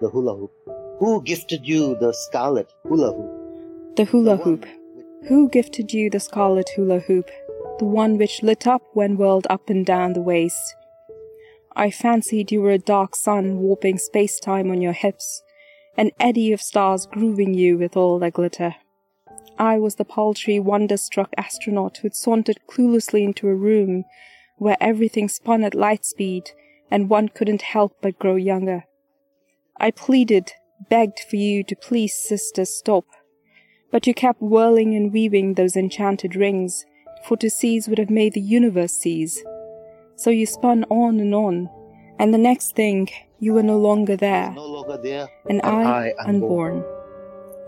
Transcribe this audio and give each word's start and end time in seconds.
the 0.00 0.08
hula 0.08 0.36
hoop. 0.36 0.52
Who 1.00 1.22
gifted 1.22 1.66
you 1.66 1.96
the 1.96 2.12
scarlet 2.12 2.72
hula 2.84 3.12
hoop? 3.12 3.96
The 3.96 4.04
hula 4.04 4.36
hoop. 4.36 4.66
Who 5.28 5.48
gifted 5.48 5.92
you 5.92 6.10
the 6.10 6.20
scarlet 6.20 6.70
hula 6.74 7.00
hoop? 7.00 7.30
The 7.78 7.84
one 7.84 8.18
which 8.18 8.42
lit 8.42 8.66
up 8.66 8.82
when 8.94 9.16
whirled 9.16 9.46
up 9.50 9.70
and 9.70 9.84
down 9.84 10.12
the 10.12 10.22
waist. 10.22 10.74
I 11.76 11.90
fancied 11.90 12.50
you 12.50 12.60
were 12.60 12.72
a 12.72 12.78
dark 12.78 13.14
sun 13.14 13.58
warping 13.58 13.98
space-time 13.98 14.70
on 14.70 14.80
your 14.80 14.92
hips, 14.92 15.42
an 15.96 16.10
eddy 16.18 16.52
of 16.52 16.60
stars 16.60 17.06
grooving 17.06 17.54
you 17.54 17.78
with 17.78 17.96
all 17.96 18.18
their 18.18 18.32
glitter. 18.32 18.74
I 19.58 19.78
was 19.78 19.96
the 19.96 20.04
paltry, 20.04 20.58
wonder-struck 20.58 21.30
astronaut 21.36 21.98
who'd 21.98 22.14
sauntered 22.14 22.58
cluelessly 22.68 23.22
into 23.22 23.48
a 23.48 23.54
room 23.54 24.04
where 24.56 24.76
everything 24.80 25.28
spun 25.28 25.62
at 25.62 25.74
light 25.74 26.04
speed 26.04 26.50
and 26.90 27.08
one 27.08 27.28
couldn't 27.28 27.62
help 27.62 27.96
but 28.00 28.18
grow 28.18 28.36
younger. 28.36 28.84
I 29.80 29.90
pleaded, 29.90 30.52
begged 30.90 31.20
for 31.28 31.36
you 31.36 31.62
to 31.64 31.76
please, 31.76 32.14
sister, 32.14 32.64
stop. 32.64 33.04
But 33.90 34.06
you 34.06 34.14
kept 34.14 34.42
whirling 34.42 34.94
and 34.94 35.12
weaving 35.12 35.54
those 35.54 35.76
enchanted 35.76 36.36
rings, 36.36 36.84
for 37.26 37.36
to 37.38 37.48
cease 37.50 37.88
would 37.88 37.98
have 37.98 38.10
made 38.10 38.34
the 38.34 38.40
universe 38.40 38.92
cease. 38.92 39.42
So 40.16 40.30
you 40.30 40.46
spun 40.46 40.84
on 40.90 41.20
and 41.20 41.34
on, 41.34 41.70
and 42.18 42.34
the 42.34 42.38
next 42.38 42.74
thing, 42.74 43.08
you 43.38 43.52
were 43.54 43.62
no 43.62 43.78
longer 43.78 44.16
there, 44.16 44.50
No 44.52 44.66
longer 44.66 44.98
there. 45.00 45.28
and 45.48 45.60
I, 45.62 46.12
unborn. 46.26 46.84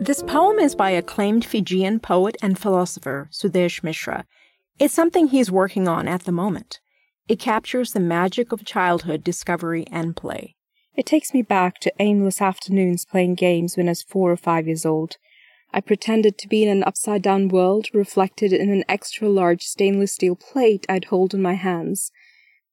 This 0.00 0.22
poem 0.22 0.58
is 0.58 0.74
by 0.74 0.90
acclaimed 0.90 1.44
Fijian 1.44 2.00
poet 2.00 2.36
and 2.42 2.58
philosopher 2.58 3.28
Sudesh 3.30 3.82
Mishra. 3.84 4.24
It's 4.78 4.94
something 4.94 5.28
he's 5.28 5.50
working 5.50 5.86
on 5.86 6.08
at 6.08 6.24
the 6.24 6.32
moment. 6.32 6.80
It 7.28 7.38
captures 7.38 7.92
the 7.92 8.00
magic 8.00 8.50
of 8.50 8.64
childhood 8.64 9.22
discovery 9.22 9.86
and 9.92 10.16
play. 10.16 10.56
It 10.96 11.06
takes 11.06 11.32
me 11.32 11.42
back 11.42 11.78
to 11.80 11.92
aimless 12.00 12.42
afternoons 12.42 13.04
playing 13.04 13.36
games 13.36 13.76
when 13.76 13.88
I 13.88 13.92
was 13.92 14.02
four 14.02 14.32
or 14.32 14.36
five 14.36 14.66
years 14.66 14.84
old. 14.84 15.16
I 15.72 15.80
pretended 15.80 16.36
to 16.38 16.48
be 16.48 16.64
in 16.64 16.68
an 16.68 16.82
upside 16.82 17.22
down 17.22 17.46
world 17.46 17.86
reflected 17.94 18.52
in 18.52 18.70
an 18.70 18.84
extra 18.88 19.28
large 19.28 19.62
stainless 19.62 20.12
steel 20.12 20.34
plate 20.34 20.84
I'd 20.88 21.04
hold 21.04 21.32
in 21.32 21.40
my 21.40 21.54
hands. 21.54 22.10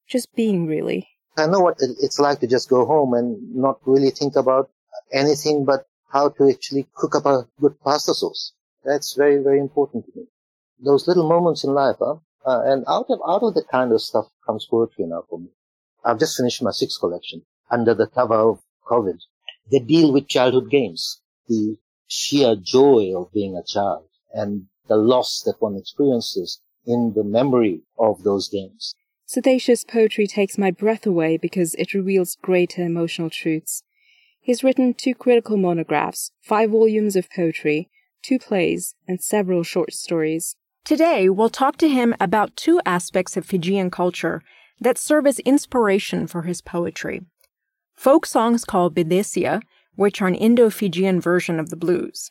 Just 0.08 0.34
being, 0.34 0.66
really. 0.66 1.08
I 1.36 1.46
know 1.46 1.60
what 1.60 1.76
it's 1.78 2.18
like 2.18 2.40
to 2.40 2.48
just 2.48 2.68
go 2.68 2.84
home 2.84 3.14
and 3.14 3.54
not 3.54 3.78
really 3.86 4.10
think 4.10 4.34
about 4.34 4.68
anything 5.12 5.64
but 5.64 5.86
how 6.10 6.30
to 6.30 6.50
actually 6.50 6.88
cook 6.94 7.14
up 7.14 7.26
a 7.26 7.46
good 7.60 7.80
pasta 7.80 8.14
sauce. 8.14 8.52
That's 8.84 9.14
very, 9.14 9.40
very 9.40 9.60
important 9.60 10.06
to 10.06 10.12
me. 10.16 10.26
Those 10.84 11.06
little 11.06 11.28
moments 11.28 11.62
in 11.62 11.70
life, 11.70 11.96
huh? 12.00 12.16
Uh, 12.44 12.62
and 12.64 12.84
out 12.88 13.06
of, 13.10 13.20
out 13.28 13.42
of 13.44 13.54
that 13.54 13.68
kind 13.70 13.92
of 13.92 14.02
stuff 14.02 14.26
comes 14.44 14.66
poetry 14.68 15.06
now 15.06 15.22
for 15.30 15.38
me. 15.38 15.50
I've 16.04 16.18
just 16.18 16.36
finished 16.36 16.62
my 16.62 16.72
sixth 16.72 16.98
collection 16.98 17.42
under 17.70 17.94
the 17.94 18.06
cover 18.06 18.34
of 18.34 18.60
COVID. 18.86 19.18
They 19.70 19.80
deal 19.80 20.12
with 20.12 20.28
childhood 20.28 20.70
games, 20.70 21.20
the 21.48 21.76
sheer 22.06 22.56
joy 22.56 23.14
of 23.14 23.32
being 23.32 23.56
a 23.56 23.62
child 23.62 24.08
and 24.32 24.66
the 24.88 24.96
loss 24.96 25.42
that 25.44 25.60
one 25.60 25.76
experiences 25.76 26.60
in 26.86 27.12
the 27.14 27.24
memory 27.24 27.82
of 27.98 28.22
those 28.22 28.48
games. 28.48 28.94
Sudesh's 29.28 29.84
poetry 29.84 30.26
takes 30.26 30.56
my 30.56 30.70
breath 30.70 31.06
away 31.06 31.36
because 31.36 31.74
it 31.74 31.92
reveals 31.92 32.36
greater 32.40 32.82
emotional 32.82 33.28
truths. 33.28 33.82
He's 34.40 34.64
written 34.64 34.94
two 34.94 35.14
critical 35.14 35.58
monographs, 35.58 36.30
five 36.40 36.70
volumes 36.70 37.14
of 37.14 37.30
poetry, 37.30 37.90
two 38.22 38.38
plays, 38.38 38.94
and 39.06 39.20
several 39.20 39.62
short 39.62 39.92
stories. 39.92 40.56
Today, 40.84 41.28
we'll 41.28 41.50
talk 41.50 41.76
to 41.78 41.88
him 41.88 42.14
about 42.18 42.56
two 42.56 42.80
aspects 42.86 43.36
of 43.36 43.44
Fijian 43.44 43.90
culture 43.90 44.42
that 44.80 44.96
serve 44.96 45.26
as 45.26 45.38
inspiration 45.40 46.26
for 46.26 46.42
his 46.42 46.62
poetry. 46.62 47.26
Folk 47.98 48.26
songs 48.26 48.64
called 48.64 48.94
Bidesia, 48.94 49.60
which 49.96 50.22
are 50.22 50.28
an 50.28 50.36
Indo 50.36 50.70
Fijian 50.70 51.20
version 51.20 51.58
of 51.58 51.70
the 51.70 51.76
blues. 51.76 52.30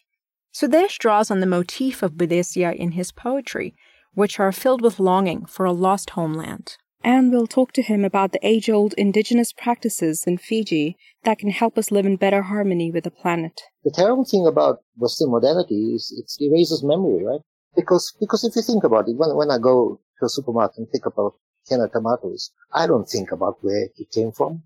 Sudesh 0.55 0.97
draws 0.97 1.29
on 1.29 1.41
the 1.41 1.45
motif 1.45 2.01
of 2.01 2.13
Bidesia 2.13 2.73
in 2.73 2.91
his 2.91 3.11
poetry, 3.11 3.75
which 4.13 4.39
are 4.39 4.53
filled 4.53 4.81
with 4.81 4.97
longing 4.97 5.45
for 5.45 5.65
a 5.65 5.73
lost 5.73 6.11
homeland. 6.11 6.77
And 7.03 7.33
we'll 7.33 7.47
talk 7.47 7.73
to 7.73 7.81
him 7.81 8.05
about 8.05 8.31
the 8.31 8.39
age 8.47 8.69
old 8.69 8.93
indigenous 8.93 9.51
practices 9.51 10.23
in 10.25 10.37
Fiji 10.37 10.95
that 11.25 11.37
can 11.37 11.49
help 11.49 11.77
us 11.77 11.91
live 11.91 12.05
in 12.05 12.15
better 12.15 12.43
harmony 12.43 12.89
with 12.89 13.03
the 13.03 13.11
planet. 13.11 13.59
The 13.83 13.91
terrible 13.91 14.23
thing 14.23 14.47
about 14.47 14.83
Western 14.95 15.31
modernity 15.31 15.95
is 15.95 16.15
it 16.17 16.41
erases 16.41 16.81
memory, 16.81 17.25
right? 17.25 17.41
Because, 17.75 18.15
because 18.21 18.45
if 18.45 18.55
you 18.55 18.61
think 18.61 18.85
about 18.85 19.09
it, 19.09 19.17
when, 19.17 19.35
when 19.35 19.51
I 19.51 19.57
go 19.57 19.99
to 20.19 20.25
a 20.27 20.29
supermarket 20.29 20.77
and 20.77 20.89
pick 20.89 21.05
up 21.05 21.17
a 21.17 21.31
can 21.67 21.81
of 21.81 21.91
tomatoes, 21.91 22.51
I 22.73 22.87
don't 22.87 23.09
think 23.09 23.33
about 23.33 23.57
where 23.59 23.89
it 23.97 24.11
came 24.13 24.31
from. 24.31 24.63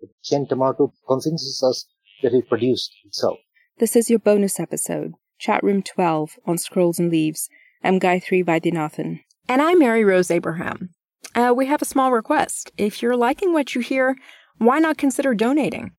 The 0.00 0.08
can 0.28 0.46
tomato 0.46 0.92
convinces 1.08 1.62
us 1.62 1.86
that 2.22 2.32
it 2.32 2.48
produced 2.48 2.94
itself. 3.04 3.38
This 3.78 3.96
is 3.96 4.08
your 4.08 4.20
bonus 4.20 4.60
episode, 4.60 5.14
Chat 5.38 5.62
Room 5.62 5.82
12 5.82 6.38
on 6.46 6.58
Scrolls 6.58 6.98
and 6.98 7.10
Leaves. 7.10 7.48
I'm 7.82 7.98
Gayatri 7.98 8.44
Vaidyanathan. 8.44 9.20
And 9.48 9.62
I'm 9.62 9.78
Mary 9.78 10.04
Rose 10.04 10.30
Abraham. 10.30 10.90
Uh, 11.34 11.52
we 11.56 11.66
have 11.66 11.82
a 11.82 11.86
small 11.86 12.12
request. 12.12 12.70
If 12.76 13.02
you're 13.02 13.16
liking 13.16 13.52
what 13.52 13.74
you 13.74 13.80
hear, 13.80 14.16
why 14.58 14.78
not 14.78 14.98
consider 14.98 15.34
donating? 15.34 15.92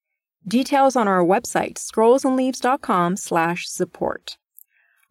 Details 0.48 0.96
on 0.96 1.08
our 1.08 1.24
website, 1.24 1.76
scrollsandleaves.com 1.76 3.18
slash 3.18 3.68
support. 3.68 4.38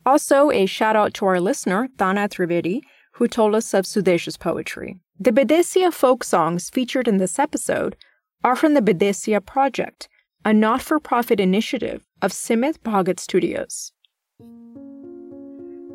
Also, 0.06 0.50
a 0.50 0.64
shout 0.64 0.96
out 0.96 1.12
to 1.14 1.26
our 1.26 1.40
listener, 1.40 1.88
Thana 1.98 2.28
Trivedi, 2.28 2.80
who 3.14 3.28
told 3.28 3.54
us 3.54 3.74
of 3.74 3.84
Sudesh's 3.84 4.36
poetry. 4.36 4.98
The 5.18 5.32
Bidesia 5.32 5.92
folk 5.92 6.24
songs 6.24 6.70
featured 6.70 7.08
in 7.08 7.18
this 7.18 7.38
episode 7.38 7.96
are 8.44 8.56
from 8.56 8.74
the 8.74 8.82
Bidesia 8.82 9.44
Project, 9.44 10.08
a 10.44 10.52
not 10.52 10.80
for 10.80 11.00
profit 11.00 11.40
initiative 11.40 12.06
of 12.22 12.32
Simith 12.32 12.82
Bhagat 12.82 13.18
Studios. 13.18 13.92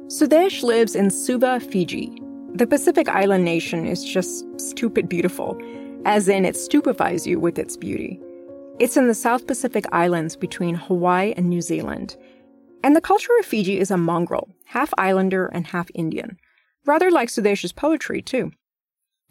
Sudesh 0.07 0.61
lives 0.61 0.95
in 0.95 1.09
Suva, 1.09 1.59
Fiji. 1.59 2.21
The 2.53 2.67
Pacific 2.67 3.07
island 3.09 3.45
nation 3.45 3.87
is 3.87 4.03
just 4.03 4.45
stupid 4.59 5.09
beautiful, 5.09 5.57
as 6.05 6.27
in 6.27 6.45
it 6.45 6.57
stupefies 6.57 7.25
you 7.25 7.39
with 7.39 7.57
its 7.57 7.77
beauty. 7.77 8.19
It's 8.79 8.97
in 8.97 9.07
the 9.07 9.13
South 9.13 9.47
Pacific 9.47 9.85
Islands 9.91 10.35
between 10.35 10.75
Hawaii 10.75 11.33
and 11.37 11.49
New 11.49 11.61
Zealand. 11.61 12.17
And 12.83 12.95
the 12.95 13.01
culture 13.01 13.31
of 13.39 13.45
Fiji 13.45 13.79
is 13.79 13.89
a 13.89 13.97
mongrel, 13.97 14.49
half 14.65 14.93
islander 14.97 15.47
and 15.47 15.67
half 15.67 15.89
Indian. 15.95 16.37
Rather 16.85 17.09
like 17.09 17.29
Sudesh's 17.29 17.71
poetry, 17.71 18.21
too. 18.21 18.51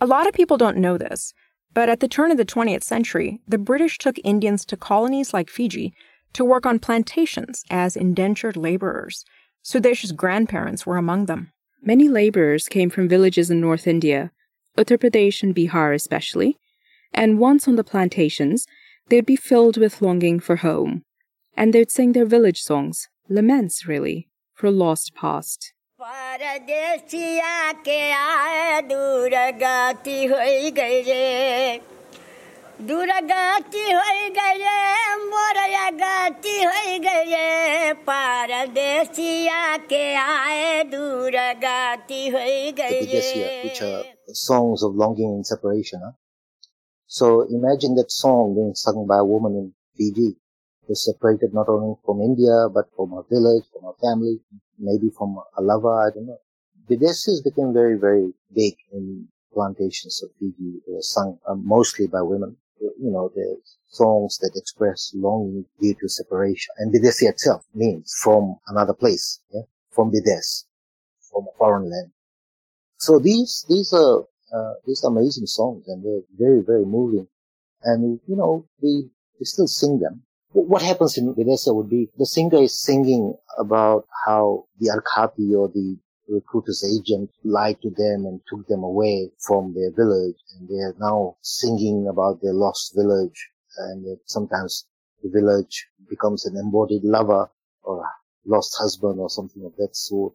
A 0.01 0.07
lot 0.07 0.27
of 0.27 0.33
people 0.33 0.57
don't 0.57 0.79
know 0.79 0.97
this, 0.97 1.35
but 1.75 1.89
at 1.89 2.01
the 2.01 2.09
turn 2.09 2.31
of 2.31 2.37
the 2.37 2.45
20th 2.45 2.83
century, 2.83 3.41
the 3.47 3.59
British 3.59 3.99
took 3.99 4.17
Indians 4.25 4.65
to 4.67 4.77
colonies 4.77 5.33
like 5.33 5.49
Fiji 5.49 5.95
to 6.33 6.45
work 6.45 6.67
on 6.67 6.79
plantations 6.79 7.65
as 7.71 7.97
indentured 7.97 8.57
laborers. 8.57 9.25
Sudesh's 9.65 10.13
grandparents 10.13 10.87
were 10.87 10.97
among 10.97 11.27
them. 11.27 11.53
Many 11.83 12.09
laborers 12.09 12.69
came 12.69 12.91
from 12.91 13.09
villages 13.09 13.51
in 13.51 13.61
North 13.61 13.87
India, 13.87 14.31
Uttar 14.79 14.99
Pradesh 14.99 15.43
and 15.43 15.55
Bihar 15.55 15.95
especially, 15.95 16.59
and 17.13 17.39
once 17.39 17.69
on 17.69 17.77
the 17.77 17.85
plantations, 17.85 18.67
they'd 19.09 19.27
be 19.27 19.37
filled 19.37 19.77
with 19.77 20.01
longing 20.01 20.41
for 20.41 20.57
home. 20.57 21.05
And 21.57 21.73
they'd 21.73 21.91
sing 21.91 22.13
their 22.13 22.25
village 22.25 22.63
songs, 22.63 23.09
laments 23.29 23.87
really, 23.87 24.29
for 24.55 24.69
a 24.69 24.71
lost 24.71 25.15
past. 25.15 25.75
परदेसिया 26.02 27.72
के 27.86 28.00
आए 28.14 28.82
दूर 28.90 29.34
गति 29.62 30.26
हो 30.32 30.38
गई 30.78 31.00
रे 31.08 31.80
दूर 32.88 33.12
गति 33.30 33.82
हो 33.92 34.04
गई 34.36 34.60
रे 34.60 35.16
मोरया 35.24 35.90
गति 36.02 36.54
हो 36.64 37.00
गई 37.06 37.26
रे 37.32 37.94
परदेसिया 38.10 39.78
के 39.90 40.04
आए 40.26 40.84
दूर 40.92 41.38
गति 41.66 42.28
हो 42.28 42.38
The 42.38 42.72
गई 42.82 43.02
Bidesia, 43.02 43.48
which 43.64 43.82
रे 43.82 43.92
are 43.94 44.04
songs 44.34 44.84
of 44.84 44.94
longing 44.96 45.34
and 45.34 45.48
separation. 45.48 46.02
Huh? 46.06 46.12
So 47.08 47.42
imagine 47.50 47.96
that 47.96 48.12
song 48.12 48.54
being 48.54 48.76
sung 48.76 49.08
by 49.08 49.18
a 49.18 49.26
woman 49.26 49.56
in 49.56 49.74
Fiji 49.98 50.36
who's 50.88 51.04
separated 51.04 51.56
not 51.56 51.68
only 51.70 51.96
from 52.06 52.22
India, 52.22 52.68
but 52.72 52.86
from 52.96 53.18
her 53.18 53.24
village, 53.32 53.64
from 53.74 53.86
her 53.86 53.98
family, 54.00 54.42
maybe 54.83 55.09
from 55.17 55.39
a 55.57 55.63
lover, 55.63 56.07
I 56.07 56.11
don't 56.11 56.27
know. 56.27 56.39
The 56.89 56.97
Bidesias 56.97 57.43
became 57.43 57.73
very, 57.73 57.97
very 57.97 58.33
big 58.55 58.75
in 58.93 59.29
plantations 59.55 60.23
of 60.23 60.31
Fiji. 60.39 60.81
Were 60.87 61.01
sung 61.01 61.39
uh, 61.49 61.55
mostly 61.55 62.07
by 62.09 62.23
women. 62.23 62.57
You 62.81 63.13
know, 63.13 63.31
the 63.35 63.57
songs 63.87 64.39
that 64.39 64.57
express 64.57 65.13
longing 65.15 65.65
due 65.81 65.95
to 66.01 66.09
separation. 66.09 66.75
And 66.79 66.93
Bidesia 66.93 67.29
itself 67.31 67.65
means 67.75 68.13
from 68.23 68.57
another 68.67 68.95
place, 68.95 69.41
yeah? 69.55 69.63
from 69.91 70.11
Bides, 70.11 70.67
from 71.31 71.45
a 71.45 71.57
foreign 71.57 71.89
land. 71.89 72.11
So 72.97 73.19
these, 73.19 73.65
these 73.69 73.93
are, 73.93 74.25
uh, 74.53 74.75
these 74.87 75.05
amazing 75.05 75.47
songs 75.47 75.87
and 75.89 76.05
they're 76.05 76.23
very, 76.39 76.63
very 76.63 76.85
moving. 76.85 77.29
And, 77.85 78.19
you 78.27 78.37
know, 78.37 78.67
we, 78.81 79.09
we 79.39 79.45
still 79.45 79.69
sing 79.69 80.01
them. 80.01 80.23
Wh- 80.53 80.69
What 80.71 80.83
happens 80.83 81.19
in 81.19 81.35
Bidesia 81.35 81.75
would 81.75 81.89
be 81.91 82.11
the 82.17 82.27
singer 82.27 82.63
is 82.63 82.81
singing 82.81 83.37
about 83.59 84.07
how 84.25 84.67
the 84.79 84.89
arkati 84.89 85.55
or 85.59 85.69
the 85.69 85.99
recruiter's 86.29 86.83
agent 86.85 87.31
lied 87.45 87.81
to 87.83 87.91
them 87.91 88.25
and 88.27 88.41
took 88.49 88.67
them 88.69 88.83
away 88.83 89.33
from 89.47 89.75
their 89.75 89.91
village 89.91 90.37
and 90.55 90.69
they 90.69 90.81
are 90.89 90.95
now 90.99 91.37
singing 91.43 92.07
about 92.09 92.41
their 92.41 92.55
lost 92.55 92.95
village 92.95 93.51
and 93.79 94.19
sometimes 94.27 94.87
the 95.23 95.29
village 95.29 95.89
becomes 96.09 96.47
an 96.47 96.57
embodied 96.57 97.05
lover 97.05 97.51
or 97.83 98.03
a 98.05 98.11
lost 98.47 98.75
husband 98.79 99.19
or 99.19 99.29
something 99.29 99.65
of 99.65 99.75
that 99.77 99.95
sort 99.95 100.33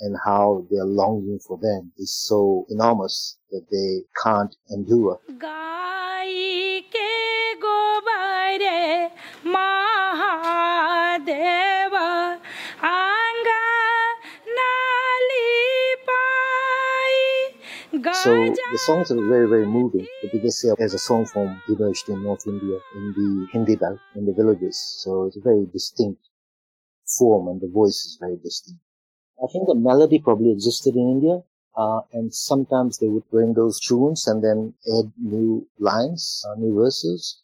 and 0.00 0.16
how 0.24 0.66
their 0.70 0.84
longing 0.84 1.38
for 1.38 1.58
them 1.58 1.92
is 1.98 2.14
so 2.14 2.66
enormous 2.70 3.36
that 3.50 3.66
they 3.70 4.04
can't 4.22 4.54
endure. 4.70 5.20
So 18.24 18.34
the 18.34 18.78
songs 18.78 19.10
are 19.10 19.28
very, 19.28 19.48
very 19.48 19.66
moving. 19.66 20.06
The 20.22 20.28
Bidesia 20.28 20.78
has 20.78 20.92
a 20.92 20.98
song 20.98 21.24
from 21.26 21.62
emerged 21.68 22.08
in 22.08 22.22
North 22.22 22.46
India 22.46 22.78
in 22.94 23.12
the 23.16 23.46
Hindi 23.52 23.76
belt, 23.76 23.98
in 24.16 24.26
the 24.26 24.32
villages. 24.32 24.76
So 25.02 25.26
it's 25.26 25.36
a 25.36 25.40
very 25.40 25.66
distinct 25.72 26.20
form 27.06 27.48
and 27.48 27.60
the 27.60 27.68
voice 27.68 28.04
is 28.04 28.18
very 28.20 28.36
distinct. 28.36 28.80
I 29.42 29.46
think 29.52 29.66
the 29.66 29.74
melody 29.74 30.18
probably 30.18 30.50
existed 30.50 30.96
in 30.96 31.10
India, 31.10 31.42
uh, 31.76 32.00
and 32.12 32.34
sometimes 32.34 32.98
they 32.98 33.06
would 33.06 33.28
bring 33.30 33.54
those 33.54 33.78
tunes 33.78 34.26
and 34.26 34.42
then 34.42 34.74
add 34.98 35.12
new 35.16 35.66
lines, 35.78 36.44
uh, 36.48 36.56
new 36.56 36.74
verses, 36.74 37.40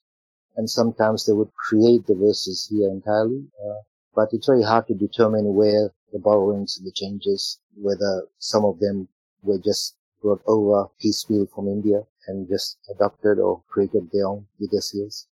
and 0.57 0.69
sometimes 0.69 1.25
they 1.25 1.33
would 1.33 1.53
create 1.55 2.07
the 2.07 2.15
verses 2.17 2.67
here 2.71 2.89
entirely. 2.89 3.47
Uh, 3.65 3.81
but 4.15 4.29
it's 4.33 4.47
very 4.47 4.63
hard 4.63 4.87
to 4.89 4.95
determine 4.95 5.55
where 5.55 5.91
the 6.13 6.19
borrowings 6.19 6.79
and 6.79 6.87
the 6.87 6.93
changes, 6.93 7.59
whether 7.77 8.27
some 8.39 8.65
of 8.65 8.79
them 8.81 9.09
were 9.43 9.59
just 9.59 9.97
brought 10.23 10.43
over 10.47 10.89
piecemeal 11.01 11.47
from 11.47 11.69
India 11.69 12.03
and 12.27 12.49
just 12.49 12.79
adopted 12.91 13.39
or 13.39 13.63
created 13.69 14.09
their 14.13 14.27
own 14.27 14.47
Videsyas. 14.61 15.27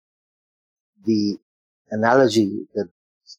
The 1.05 1.39
analogy 1.91 2.67
that 2.75 2.89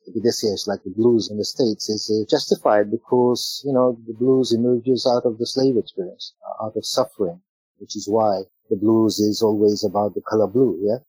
Videsya 0.08 0.52
is 0.52 0.66
like 0.68 0.84
the 0.84 0.92
blues 0.92 1.30
in 1.32 1.38
the 1.38 1.46
States 1.46 1.90
is 1.90 2.10
uh, 2.10 2.30
justified 2.30 2.92
because, 2.92 3.64
you 3.66 3.74
know, 3.74 3.98
the 4.06 4.14
blues 4.14 4.54
emerges 4.54 5.08
out 5.08 5.26
of 5.26 5.38
the 5.38 5.46
slave 5.46 5.78
experience, 5.78 6.34
out 6.62 6.76
of 6.76 6.86
suffering, 6.86 7.42
which 7.78 7.96
is 7.96 8.08
why 8.08 8.44
the 8.70 8.76
blues 8.76 9.20
is 9.20 9.42
always 9.42 9.84
about 9.84 10.14
the 10.14 10.22
color 10.22 10.48
blue, 10.48 10.78
yeah? 10.82 11.00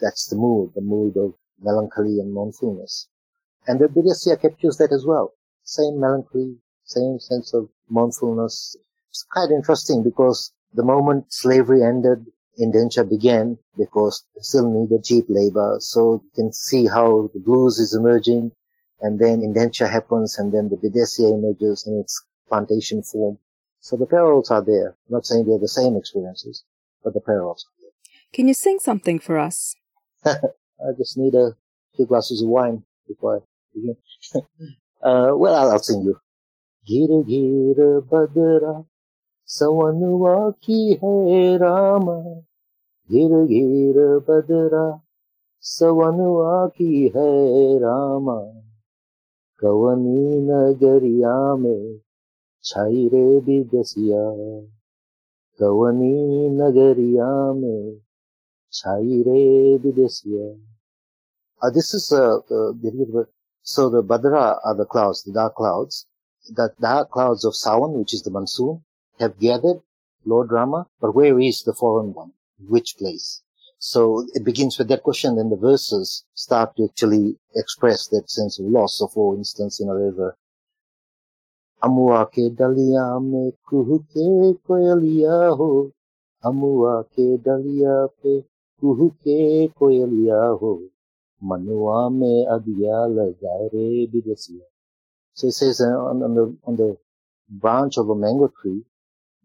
That's 0.00 0.26
the 0.26 0.36
mood, 0.36 0.72
the 0.74 0.80
mood 0.80 1.16
of 1.16 1.34
melancholy 1.60 2.18
and 2.18 2.32
mournfulness. 2.32 3.08
And 3.66 3.78
the 3.78 3.88
Videsya 3.88 4.36
captures 4.36 4.78
that 4.78 4.92
as 4.92 5.04
well. 5.04 5.34
Same 5.62 6.00
melancholy, 6.00 6.56
same 6.84 7.18
sense 7.18 7.52
of 7.52 7.68
mournfulness, 7.88 8.76
it's 9.10 9.24
quite 9.24 9.50
interesting 9.50 10.04
because 10.04 10.52
the 10.72 10.84
moment 10.84 11.32
slavery 11.32 11.82
ended, 11.82 12.26
indenture 12.59 13.03
began 13.03 13.57
because 13.77 14.23
they 14.35 14.41
still 14.41 14.69
needed 14.71 15.03
cheap 15.03 15.25
labor. 15.29 15.77
So 15.79 16.23
you 16.23 16.31
can 16.35 16.53
see 16.53 16.85
how 16.87 17.29
the 17.33 17.39
blues 17.39 17.79
is 17.79 17.93
emerging 17.93 18.51
and 19.01 19.19
then 19.19 19.41
indenture 19.41 19.87
happens 19.87 20.37
and 20.37 20.53
then 20.53 20.69
the 20.69 20.77
Videsya 20.77 21.27
emerges 21.27 21.85
in 21.85 21.99
its 21.99 22.23
plantation 22.47 23.03
form. 23.03 23.37
So 23.79 23.97
the 23.97 24.05
parallels 24.05 24.51
are 24.51 24.63
there. 24.63 24.89
I'm 25.07 25.13
not 25.13 25.25
saying 25.25 25.45
they're 25.45 25.59
the 25.59 25.67
same 25.67 25.95
experiences, 25.95 26.63
but 27.03 27.13
the 27.13 27.21
parallels 27.21 27.65
are 27.67 27.75
there. 27.81 27.91
Can 28.33 28.47
you 28.47 28.53
sing 28.53 28.79
something 28.79 29.19
for 29.19 29.37
us? 29.37 29.75
I 30.25 30.91
just 30.97 31.17
need 31.17 31.35
a 31.35 31.55
few 31.95 32.05
glasses 32.05 32.41
of 32.41 32.49
wine 32.49 32.83
before 33.07 33.37
I 33.37 33.39
begin. 33.73 33.97
uh, 35.03 35.35
well, 35.35 35.55
I'll, 35.55 35.71
I'll 35.71 35.79
sing 35.79 36.01
you. 36.01 36.19
Gira 36.87 37.23
gira 37.27 38.01
badra 38.01 38.85
सवनवा 39.47 40.49
की 40.65 40.99
है 41.03 41.57
रामा 41.57 42.17
गिर 43.11 43.33
गिर 43.51 43.97
बदरा 44.27 44.85
सवनवा 45.61 46.67
की 46.77 47.07
है 47.15 47.31
रामा 47.79 48.37
कवनी 49.61 50.39
नगरिया 50.49 51.33
में 51.63 51.99
छाई 52.63 53.07
रे 53.13 53.25
बिदसिया 53.47 54.23
कवनी 55.59 56.13
नगरिया 56.61 57.31
में 57.61 57.99
छाई 58.73 59.21
रे 59.27 59.43
बिदसिया 59.83 60.47
Uh, 61.61 61.69
this 61.71 61.93
is 61.93 62.11
uh, 62.11 62.37
uh, 62.51 63.23
so 63.63 63.89
the 63.89 64.03
Badra 64.03 64.59
are 64.63 64.75
the 64.75 64.85
clouds, 64.85 65.23
the 65.23 65.33
dark 65.33 65.55
clouds. 65.55 66.05
The 66.47 66.69
dark 66.79 67.09
clouds 67.09 67.43
of 67.43 67.53
Sawan, 67.53 67.93
which 67.97 68.13
is 68.13 68.21
the 68.21 68.29
monsoon, 68.29 68.83
have 69.19 69.39
gathered, 69.39 69.81
Lord 70.25 70.51
Rama, 70.51 70.85
but 71.01 71.15
where 71.15 71.39
is 71.39 71.63
the 71.63 71.73
foreign 71.73 72.13
one? 72.13 72.33
which 72.68 72.96
place. 72.98 73.42
So 73.78 74.26
it 74.34 74.44
begins 74.44 74.78
with 74.78 74.88
that 74.88 75.02
question, 75.02 75.38
and 75.38 75.50
the 75.50 75.56
verses 75.56 76.24
start 76.34 76.76
to 76.76 76.84
actually 76.84 77.38
express 77.56 78.08
that 78.08 78.30
sense 78.30 78.58
of 78.58 78.66
loss. 78.66 78.98
So, 78.98 79.08
for 79.08 79.36
instance, 79.36 79.80
in 79.80 79.88
a 79.88 79.94
river, 79.94 80.36
Amuake 81.82 82.50
dalia 82.58 83.18
me 83.22 83.52
kuhuke 83.66 84.58
koeliaho. 84.66 85.90
Amuake 86.44 87.38
dalia 87.42 88.08
pe 88.20 88.44
kuhuke 88.78 89.72
koeliaho. 89.78 90.72
Manua 91.40 92.10
me 92.10 92.44
adiala 92.54 93.32
gaire 93.40 94.06
bidesia. 94.12 94.66
So 95.32 95.46
it 95.46 95.52
says 95.52 95.80
uh, 95.80 95.86
on, 95.86 96.22
on, 96.22 96.34
the, 96.34 96.56
on 96.64 96.76
the 96.76 96.98
branch 97.48 97.96
of 97.96 98.10
a 98.10 98.14
mango 98.14 98.52
tree, 98.60 98.84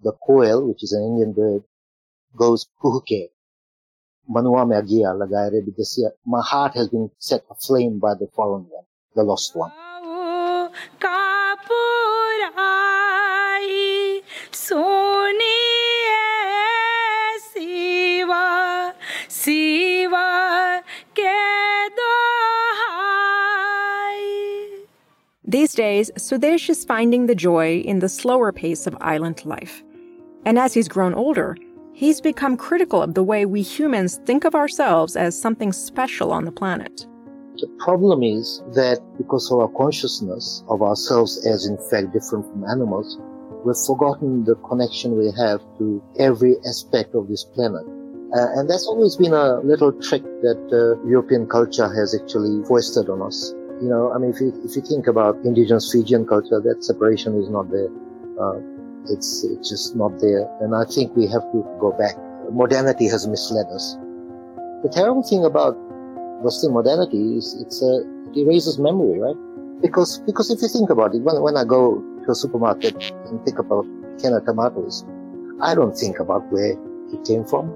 the 0.04 0.12
koel, 0.28 0.68
which 0.68 0.84
is 0.84 0.92
an 0.92 1.04
Indian 1.04 1.32
bird, 1.32 1.64
goes 2.36 2.68
kuhuke. 2.82 3.30
Manuame 4.30 4.76
agia 4.76 5.14
lagaire 5.14 5.64
because 5.64 6.12
my 6.26 6.42
heart 6.42 6.74
has 6.74 6.90
been 6.90 7.10
set 7.20 7.44
aflame 7.50 8.00
by 8.00 8.14
the 8.14 8.28
foreign 8.36 8.66
one, 8.70 8.86
the 9.16 9.24
lost 9.24 9.56
one. 9.56 9.72
These 25.48 25.74
days, 25.74 26.12
Sudesh 26.18 26.70
is 26.70 26.84
finding 26.84 27.28
the 27.28 27.36
joy 27.36 27.78
in 27.78 28.00
the 28.00 28.10
slower 28.10 28.52
pace 28.52 28.88
of 28.88 28.98
island 29.00 29.46
life. 29.46 29.84
And 30.46 30.60
as 30.60 30.74
he's 30.74 30.88
grown 30.88 31.14
older, 31.14 31.56
he's 31.96 32.20
become 32.20 32.58
critical 32.58 33.02
of 33.02 33.14
the 33.14 33.24
way 33.24 33.46
we 33.46 33.62
humans 33.62 34.20
think 34.26 34.44
of 34.44 34.54
ourselves 34.54 35.16
as 35.16 35.40
something 35.40 35.72
special 35.72 36.32
on 36.32 36.44
the 36.44 36.52
planet. 36.52 37.08
The 37.58 37.70
problem 37.80 38.22
is 38.22 38.62
that 38.74 39.00
because 39.18 39.50
of 39.50 39.60
our 39.60 39.70
consciousness 39.70 40.64
of 40.68 40.82
ourselves 40.82 41.48
as 41.48 41.66
in 41.66 41.78
fact 41.90 42.12
different 42.12 42.46
from 42.52 42.66
animals, 42.66 43.18
we've 43.64 43.80
forgotten 43.88 44.44
the 44.44 44.56
connection 44.56 45.18
we 45.18 45.32
have 45.38 45.62
to 45.78 46.04
every 46.20 46.58
aspect 46.68 47.16
of 47.16 47.30
this 47.30 47.46
planet. 47.46 47.86
Uh, 48.36 48.60
and 48.60 48.70
that's 48.70 48.86
always 48.88 49.16
been 49.16 49.32
a 49.34 49.60
little 49.62 49.94
trick 49.94 50.24
that 50.42 50.60
uh, 50.76 51.08
European 51.08 51.48
culture 51.48 51.88
has 51.88 52.14
actually 52.14 52.62
foisted 52.66 53.10
on 53.10 53.22
us. 53.22 53.54
You 53.82 53.88
know, 53.88 54.12
I 54.12 54.18
mean, 54.18 54.32
if 54.32 54.42
you, 54.42 54.52
if 54.66 54.76
you 54.76 54.82
think 54.82 55.08
about 55.08 55.38
indigenous 55.46 55.94
Fijian 55.94 56.26
culture, 56.26 56.60
that 56.60 56.84
separation 56.84 57.42
is 57.42 57.50
not 57.50 57.72
there. 57.72 57.88
Uh, 58.36 58.60
it's, 59.10 59.44
it's 59.44 59.70
just 59.70 59.96
not 59.96 60.20
there. 60.20 60.48
And 60.62 60.76
I 60.76 60.86
think 60.86 61.16
we 61.16 61.28
have 61.28 61.44
to 61.52 61.66
go 61.80 61.92
back. 61.98 62.16
Modernity 62.52 63.08
has 63.08 63.28
misled 63.28 63.66
us. 63.68 63.98
The 64.84 64.90
terrible 64.94 65.24
thing 65.24 65.46
about 65.46 65.76
Western 66.44 66.74
modernity 66.74 67.38
is 67.38 67.56
it's 67.60 67.82
a, 67.82 68.06
it 68.30 68.38
erases 68.38 68.78
memory, 68.78 69.20
right? 69.20 69.36
Because, 69.82 70.20
because 70.20 70.52
if 70.52 70.62
you 70.62 70.68
think 70.68 70.90
about 70.90 71.16
it, 71.16 71.22
when, 71.22 71.42
when 71.42 71.58
I 71.58 71.64
go 71.64 72.04
to 72.26 72.32
a 72.32 72.36
supermarket 72.36 72.96
and 73.28 73.44
pick 73.46 73.60
up 73.60 73.72
a 73.72 73.82
can 74.22 74.34
of 74.34 74.46
tomatoes, 74.46 75.06
I 75.62 75.76
don't 75.76 75.98
think 75.98 76.20
about 76.20 76.52
where 76.52 76.72
it 76.72 77.26
came 77.26 77.46
from, 77.46 77.68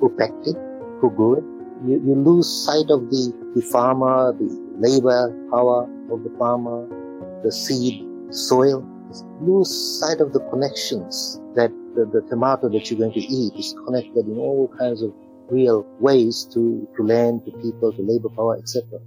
who 0.00 0.12
packed 0.18 0.46
it, 0.46 0.56
who 1.00 1.10
grew 1.10 1.36
it. 1.36 1.44
You, 1.86 2.02
you 2.04 2.14
lose 2.14 2.48
sight 2.64 2.90
of 2.90 3.10
the, 3.10 3.32
the 3.54 3.62
farmer, 3.62 4.32
the 4.32 4.48
labor 4.78 5.30
power 5.50 5.88
of 6.10 6.22
the 6.22 6.30
farmer, 6.38 6.86
the 7.42 7.52
seed, 7.52 8.04
soil 8.30 8.86
lose 9.40 10.00
sight 10.00 10.20
of 10.20 10.32
the 10.32 10.40
connections 10.50 11.40
that 11.54 11.70
the, 11.94 12.06
the 12.06 12.26
tomato 12.28 12.68
that 12.68 12.90
you're 12.90 12.98
going 12.98 13.12
to 13.12 13.20
eat 13.20 13.52
is 13.58 13.74
connected 13.86 14.26
in 14.26 14.38
all 14.38 14.72
kinds 14.78 15.02
of 15.02 15.12
real 15.50 15.86
ways 16.00 16.48
to, 16.52 16.88
to 16.96 17.02
land, 17.02 17.44
to 17.44 17.52
people, 17.62 17.92
to 17.92 18.02
labor 18.02 18.28
power, 18.30 18.56
etc. 18.56 18.98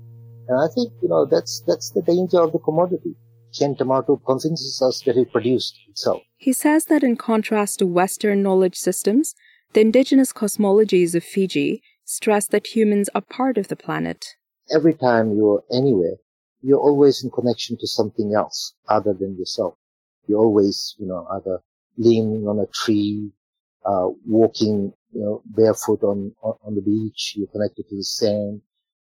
And 0.47 0.59
I 0.59 0.67
think, 0.73 0.93
you 1.01 1.09
know, 1.09 1.25
that's, 1.25 1.63
that's 1.67 1.91
the 1.91 2.01
danger 2.03 2.39
of 2.39 2.51
the 2.51 2.59
commodity. 2.59 3.15
Canned 3.57 3.77
tomato 3.77 4.17
convinces 4.17 4.81
us 4.81 5.01
that 5.05 5.17
it 5.17 5.31
produced 5.31 5.79
itself. 5.87 6.21
He 6.37 6.53
says 6.53 6.85
that 6.85 7.03
in 7.03 7.15
contrast 7.15 7.79
to 7.79 7.87
Western 7.87 8.43
knowledge 8.43 8.75
systems, 8.75 9.33
the 9.73 9.81
indigenous 9.81 10.33
cosmologies 10.33 11.15
of 11.15 11.23
Fiji 11.23 11.81
stress 12.03 12.47
that 12.47 12.67
humans 12.67 13.09
are 13.15 13.21
part 13.21 13.57
of 13.57 13.69
the 13.69 13.75
planet. 13.75 14.35
Every 14.71 14.93
time 14.93 15.35
you're 15.35 15.63
anywhere, 15.71 16.17
you're 16.61 16.79
always 16.79 17.23
in 17.23 17.31
connection 17.31 17.77
to 17.79 17.87
something 17.87 18.33
else 18.35 18.73
other 18.89 19.13
than 19.13 19.37
yourself. 19.37 19.75
You're 20.27 20.39
always, 20.39 20.95
you 20.99 21.07
know, 21.07 21.27
either 21.31 21.61
leaning 21.97 22.47
on 22.47 22.59
a 22.59 22.67
tree, 22.67 23.31
uh, 23.85 24.09
walking, 24.25 24.93
you 25.13 25.21
know, 25.21 25.41
barefoot 25.45 26.03
on, 26.03 26.33
on, 26.41 26.55
on 26.65 26.75
the 26.75 26.81
beach. 26.81 27.33
You're 27.35 27.47
connected 27.47 27.87
to 27.89 27.95
the 27.95 28.03
sand. 28.03 28.61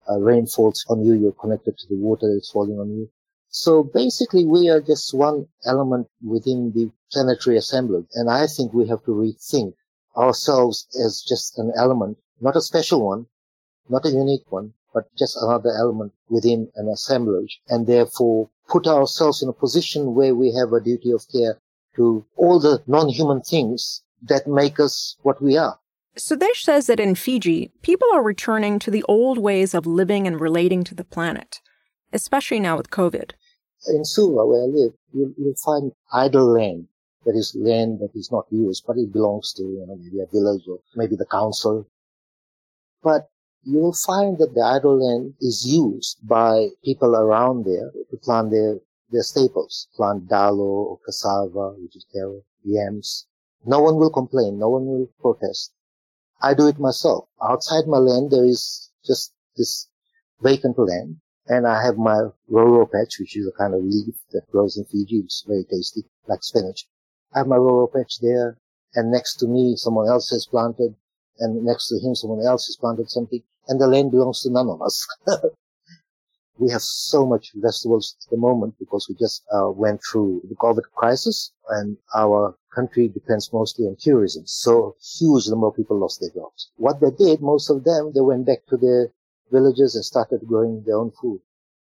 uh, 0.08 0.18
rain 0.20 0.46
falls 0.46 0.84
on 0.88 1.04
you, 1.04 1.14
you're 1.14 1.32
connected 1.32 1.76
to 1.78 1.86
the 1.88 1.96
water 1.96 2.32
that's 2.32 2.50
falling 2.50 2.78
on 2.78 2.90
you. 2.90 3.10
So 3.48 3.82
basically, 3.82 4.44
we 4.44 4.68
are 4.68 4.80
just 4.80 5.14
one 5.14 5.46
element 5.64 6.08
within 6.22 6.72
the 6.72 6.90
planetary 7.12 7.56
assemblage. 7.56 8.06
And 8.14 8.30
I 8.30 8.46
think 8.46 8.72
we 8.72 8.86
have 8.88 9.02
to 9.04 9.12
rethink 9.12 9.74
ourselves 10.16 10.86
as 11.04 11.22
just 11.22 11.58
an 11.58 11.72
element, 11.76 12.18
not 12.40 12.56
a 12.56 12.60
special 12.60 13.06
one, 13.06 13.26
not 13.88 14.04
a 14.06 14.10
unique 14.10 14.50
one, 14.50 14.72
but 14.96 15.14
just 15.14 15.36
another 15.42 15.68
element 15.78 16.10
within 16.30 16.70
an 16.76 16.88
assemblage. 16.88 17.60
And 17.68 17.86
therefore 17.86 18.48
put 18.66 18.86
ourselves 18.86 19.42
in 19.42 19.48
a 19.50 19.52
position 19.52 20.14
where 20.14 20.34
we 20.34 20.54
have 20.58 20.72
a 20.72 20.80
duty 20.80 21.12
of 21.12 21.22
care 21.30 21.60
to 21.96 22.24
all 22.36 22.58
the 22.58 22.82
non-human 22.86 23.42
things 23.42 24.02
that 24.22 24.46
make 24.46 24.80
us 24.80 25.16
what 25.20 25.42
we 25.42 25.58
are. 25.58 25.78
Sudesh 26.18 26.62
says 26.62 26.86
that 26.86 26.98
in 26.98 27.14
Fiji, 27.14 27.72
people 27.82 28.08
are 28.14 28.22
returning 28.22 28.78
to 28.78 28.90
the 28.90 29.02
old 29.02 29.36
ways 29.36 29.74
of 29.74 29.86
living 29.86 30.26
and 30.26 30.40
relating 30.40 30.82
to 30.84 30.94
the 30.94 31.04
planet, 31.04 31.60
especially 32.10 32.58
now 32.58 32.78
with 32.78 32.88
COVID. 32.88 33.32
In 33.88 34.02
Suva, 34.02 34.46
where 34.46 34.62
I 34.62 34.66
live, 34.66 34.92
you'll, 35.12 35.34
you'll 35.36 35.62
find 35.62 35.92
idle 36.10 36.54
land. 36.54 36.88
That 37.26 37.36
is 37.36 37.54
land 37.54 37.98
that 38.00 38.18
is 38.18 38.32
not 38.32 38.46
used, 38.50 38.84
but 38.86 38.96
it 38.96 39.12
belongs 39.12 39.52
to, 39.54 39.62
you 39.62 39.84
know, 39.86 39.96
maybe 39.96 40.20
a 40.20 40.32
village 40.32 40.62
or 40.66 40.78
maybe 40.94 41.16
the 41.16 41.26
council. 41.26 41.86
But 43.02 43.28
you 43.66 43.80
will 43.80 43.92
find 44.06 44.38
that 44.38 44.54
the 44.54 44.62
idle 44.62 44.96
land 45.04 45.34
is 45.40 45.66
used 45.66 46.18
by 46.22 46.68
people 46.84 47.16
around 47.16 47.64
there 47.64 47.90
to 48.10 48.16
plant 48.16 48.52
their, 48.52 48.78
their 49.10 49.24
staples, 49.24 49.88
plant 49.96 50.28
dalo 50.28 50.60
or 50.60 51.00
cassava, 51.04 51.74
which 51.76 51.96
is 51.96 52.06
taro, 52.14 52.42
yams. 52.62 53.26
No 53.64 53.80
one 53.80 53.96
will 53.96 54.10
complain. 54.10 54.60
No 54.60 54.68
one 54.68 54.86
will 54.86 55.08
protest. 55.20 55.72
I 56.40 56.54
do 56.54 56.68
it 56.68 56.78
myself. 56.78 57.28
Outside 57.42 57.88
my 57.88 57.98
land, 57.98 58.30
there 58.30 58.44
is 58.44 58.92
just 59.04 59.32
this 59.56 59.88
vacant 60.40 60.78
land. 60.78 61.16
And 61.48 61.66
I 61.66 61.82
have 61.84 61.96
my 61.96 62.28
roro 62.48 62.90
patch, 62.90 63.18
which 63.18 63.36
is 63.36 63.48
a 63.48 63.58
kind 63.58 63.74
of 63.74 63.82
leaf 63.82 64.14
that 64.30 64.50
grows 64.52 64.76
in 64.76 64.84
Fiji. 64.84 65.22
It's 65.24 65.44
very 65.46 65.64
tasty, 65.64 66.04
like 66.28 66.42
spinach. 66.42 66.86
I 67.34 67.38
have 67.38 67.48
my 67.48 67.56
roro 67.56 67.92
patch 67.92 68.20
there. 68.20 68.58
And 68.94 69.10
next 69.10 69.36
to 69.36 69.48
me, 69.48 69.74
someone 69.76 70.08
else 70.08 70.30
has 70.30 70.46
planted. 70.46 70.94
And 71.40 71.64
next 71.64 71.88
to 71.88 71.98
him, 71.98 72.14
someone 72.14 72.46
else 72.46 72.66
has 72.66 72.76
planted 72.76 73.10
something. 73.10 73.42
And 73.68 73.80
the 73.80 73.86
land 73.86 74.10
belongs 74.10 74.42
to 74.42 74.50
none 74.50 74.68
of 74.68 74.80
us. 74.82 75.06
we 76.58 76.70
have 76.70 76.82
so 76.82 77.26
much 77.26 77.52
vegetables 77.54 78.16
at 78.24 78.30
the 78.30 78.36
moment 78.36 78.74
because 78.78 79.06
we 79.08 79.14
just 79.16 79.44
uh, 79.52 79.68
went 79.70 80.00
through 80.10 80.42
the 80.48 80.54
COVID 80.56 80.84
crisis 80.94 81.52
and 81.68 81.96
our 82.14 82.56
country 82.74 83.08
depends 83.08 83.52
mostly 83.52 83.86
on 83.86 83.96
tourism. 83.98 84.44
So 84.46 84.96
huge 85.18 85.48
number 85.48 85.66
of 85.66 85.76
people 85.76 85.98
lost 85.98 86.20
their 86.20 86.30
jobs. 86.30 86.70
What 86.76 87.00
they 87.00 87.10
did, 87.10 87.40
most 87.42 87.70
of 87.70 87.84
them, 87.84 88.12
they 88.14 88.20
went 88.20 88.46
back 88.46 88.66
to 88.68 88.76
their 88.76 89.10
villages 89.50 89.94
and 89.94 90.04
started 90.04 90.46
growing 90.46 90.82
their 90.84 90.96
own 90.96 91.12
food 91.20 91.40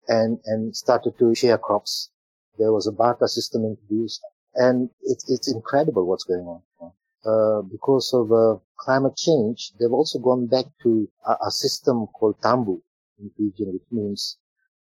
and, 0.09 0.39
and 0.47 0.77
started 0.77 1.19
to 1.19 1.35
share 1.35 1.59
crops. 1.59 2.11
There 2.59 2.73
was 2.73 2.87
a 2.87 2.93
barter 2.93 3.29
system 3.29 3.65
introduced 3.65 4.21
and 4.55 4.91
it, 5.03 5.23
it's 5.29 5.53
incredible 5.53 6.07
what's 6.07 6.25
going 6.25 6.47
on. 6.47 6.63
Uh, 7.25 7.63
because 7.71 8.13
of 8.15 8.33
uh, 8.33 8.59
climate 8.77 9.17
change, 9.17 9.73
they've 9.79 9.93
also 9.93 10.19
gone 10.19 10.47
back 10.49 10.65
to 10.83 11.09
a, 11.25 11.37
a 11.47 11.51
system 11.51 12.07
called 12.09 12.37
tambu 12.41 12.81
in 13.21 13.31
Fiji, 13.37 13.65
which 13.71 13.89
means 13.93 14.39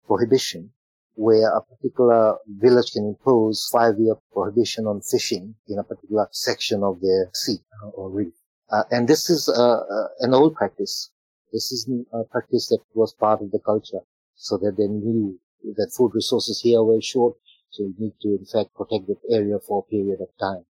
prohibition, 0.05 0.69
where 1.15 1.49
a 1.49 1.61
particular 1.61 2.37
village 2.47 2.91
can 2.91 3.07
impose 3.07 3.67
five-year 3.71 4.15
prohibition 4.31 4.85
on 4.85 5.01
fishing 5.01 5.55
in 5.67 5.79
a 5.79 5.83
particular 5.83 6.27
section 6.31 6.83
of 6.83 7.01
their 7.01 7.29
sea 7.33 7.57
or 7.93 8.11
reef. 8.11 8.33
Uh, 8.69 8.83
and 8.91 9.07
this 9.07 9.31
is 9.31 9.49
uh, 9.49 9.79
uh, 9.79 10.07
an 10.19 10.35
old 10.35 10.53
practice. 10.53 11.09
This 11.51 11.71
is 11.71 11.89
a 12.13 12.23
practice 12.25 12.67
that 12.67 12.81
was 12.93 13.13
part 13.13 13.41
of 13.41 13.49
the 13.49 13.59
culture, 13.65 14.01
so 14.35 14.57
that 14.57 14.75
they 14.77 14.85
knew 14.87 15.39
that 15.63 15.91
food 15.97 16.11
resources 16.13 16.61
here 16.61 16.83
were 16.83 17.01
short, 17.01 17.35
so 17.71 17.83
you 17.83 17.95
need 17.97 18.13
to, 18.21 18.37
in 18.37 18.45
fact, 18.45 18.75
protect 18.75 19.07
that 19.07 19.21
area 19.31 19.57
for 19.67 19.79
a 19.79 19.89
period 19.89 20.19
of 20.21 20.27
time. 20.39 20.65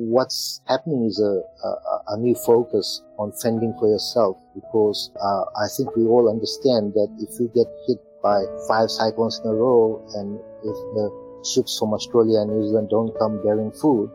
What's 0.00 0.62
happening 0.66 1.04
is 1.04 1.20
a, 1.20 1.42
a, 1.62 2.14
a 2.14 2.16
new 2.16 2.34
focus 2.34 3.02
on 3.18 3.32
fending 3.32 3.74
for 3.78 3.86
yourself 3.86 4.38
because 4.54 5.10
uh, 5.20 5.44
I 5.60 5.68
think 5.76 5.94
we 5.94 6.06
all 6.06 6.30
understand 6.30 6.94
that 6.94 7.08
if 7.20 7.38
we 7.38 7.48
get 7.48 7.68
hit 7.86 7.98
by 8.22 8.40
five 8.66 8.90
cyclones 8.90 9.42
in 9.44 9.50
a 9.50 9.54
row, 9.54 10.00
and 10.14 10.40
if 10.64 10.78
the 10.96 11.44
ships 11.44 11.78
from 11.78 11.92
Australia 11.92 12.40
and 12.40 12.48
New 12.48 12.66
Zealand 12.68 12.88
don't 12.88 13.12
come 13.18 13.42
bearing 13.44 13.72
food, 13.72 14.10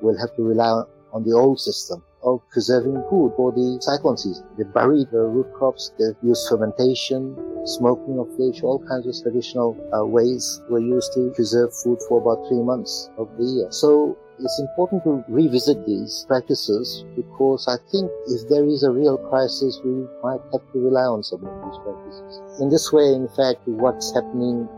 we'll 0.00 0.16
have 0.16 0.34
to 0.36 0.42
rely 0.42 0.84
on 1.12 1.22
the 1.24 1.32
old 1.36 1.60
system 1.60 2.02
of 2.22 2.40
preserving 2.50 3.04
food 3.10 3.34
for 3.36 3.52
the 3.52 3.76
cyclone 3.82 4.16
season. 4.16 4.46
They 4.56 4.64
bury 4.64 5.04
the 5.12 5.20
root 5.20 5.52
crops, 5.52 5.92
they 5.98 6.16
use 6.22 6.48
fermentation, 6.48 7.36
smoking 7.66 8.18
of 8.18 8.28
fish, 8.38 8.62
all 8.62 8.78
kinds 8.88 9.06
of 9.06 9.22
traditional 9.22 9.76
uh, 9.92 10.02
ways 10.06 10.62
were 10.70 10.80
used 10.80 11.12
to 11.12 11.30
preserve 11.34 11.76
food 11.84 11.98
for 12.08 12.22
about 12.22 12.48
three 12.48 12.62
months 12.62 13.10
of 13.18 13.28
the 13.36 13.44
year. 13.44 13.68
So 13.70 14.16
it's 14.42 14.58
important 14.58 15.04
to 15.04 15.24
revisit 15.28 15.84
these 15.86 16.24
practices 16.26 17.04
because 17.14 17.68
I 17.68 17.76
think 17.90 18.10
if 18.26 18.48
there 18.48 18.64
is 18.64 18.82
a 18.82 18.90
real 18.90 19.18
crisis, 19.18 19.80
we 19.84 20.06
might 20.22 20.40
have 20.52 20.62
to 20.72 20.78
rely 20.78 21.04
on 21.04 21.22
some 21.22 21.44
of 21.44 21.52
these 21.64 21.78
practices. 21.84 22.60
In 22.60 22.70
this 22.70 22.92
way, 22.92 23.12
in 23.12 23.28
fact, 23.28 23.60
what's 23.66 24.14
happening 24.14 24.68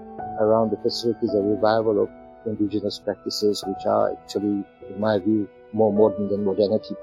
around 0.41 0.71
the 0.71 0.77
Pacific 0.79 1.17
is 1.23 1.35
a 1.35 1.41
revival 1.41 2.03
of 2.03 2.11
indigenous 2.45 2.99
practices, 2.99 3.63
which 3.67 3.87
are 3.87 4.13
actually, 4.13 4.65
in 4.89 4.99
my 4.99 5.19
view, 5.19 5.49
more 5.73 5.93
modern 5.93 6.29
than 6.29 6.45
modernity. 6.45 6.97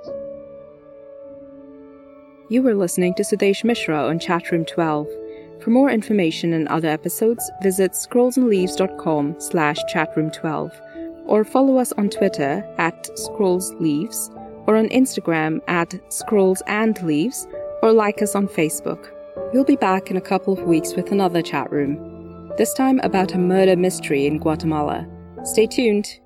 You 2.49 2.61
were 2.63 2.75
listening 2.75 3.13
to 3.15 3.23
Sudesh 3.23 3.63
Mishra 3.63 4.05
on 4.05 4.19
Chatroom 4.19 4.67
12. 4.67 5.07
For 5.61 5.69
more 5.69 5.89
information 5.91 6.53
and 6.53 6.67
other 6.67 6.87
episodes, 6.87 7.49
visit 7.61 7.91
scrollsandleaves.com 7.91 9.35
slash 9.39 9.77
chatroom12 9.93 10.71
or 11.29 11.43
follow 11.43 11.77
us 11.77 11.93
on 11.93 12.09
Twitter 12.09 12.65
at 12.77 13.03
scrollsleaves 13.15 14.35
or 14.67 14.75
on 14.75 14.89
Instagram 14.89 15.61
at 15.67 15.89
scrollsandleaves 16.09 17.47
or 17.81 17.93
like 17.93 18.21
us 18.21 18.35
on 18.35 18.47
Facebook. 18.47 19.11
We'll 19.53 19.63
be 19.63 19.75
back 19.75 20.11
in 20.11 20.17
a 20.17 20.21
couple 20.21 20.53
of 20.53 20.67
weeks 20.67 20.95
with 20.95 21.11
another 21.11 21.41
chat 21.41 21.71
room, 21.71 22.51
this 22.57 22.73
time 22.73 22.99
about 23.03 23.33
a 23.33 23.37
murder 23.37 23.75
mystery 23.75 24.25
in 24.25 24.39
Guatemala. 24.39 25.07
Stay 25.43 25.67
tuned. 25.67 26.19